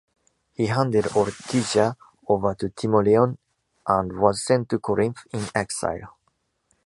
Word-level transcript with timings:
He 0.53 0.65
handed 0.65 1.05
Ortygia 1.13 1.95
over 2.27 2.55
to 2.55 2.69
Timoleon 2.69 3.37
and 3.87 4.17
was 4.19 4.43
sent 4.43 4.69
to 4.69 4.79
Corinth 4.79 5.19
in 5.31 5.43
exile. 5.53 6.17